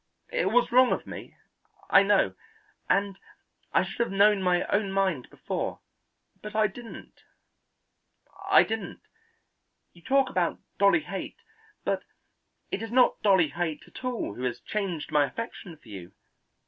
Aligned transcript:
It 0.31 0.47
was 0.49 0.71
wrong 0.71 0.91
of 0.93 1.05
me, 1.05 1.37
I 1.91 2.01
know, 2.01 2.33
and 2.89 3.19
I 3.71 3.83
should 3.83 3.99
have 3.99 4.11
known 4.11 4.41
my 4.41 4.65
own 4.65 4.91
mind 4.91 5.29
before, 5.29 5.79
but 6.41 6.55
I 6.55 6.65
didn't, 6.65 7.21
I 8.49 8.63
didn't. 8.63 9.01
You 9.93 10.01
talk 10.01 10.27
about 10.31 10.57
Dolly 10.79 11.01
Haight; 11.01 11.37
but 11.83 12.01
it 12.71 12.81
is 12.81 12.91
not 12.91 13.21
Dolly 13.21 13.49
Haight 13.49 13.83
at 13.85 14.03
all 14.03 14.33
who 14.33 14.41
has 14.41 14.59
changed 14.61 15.11
my 15.11 15.23
affection 15.23 15.77
for 15.77 15.89
you. 15.89 16.11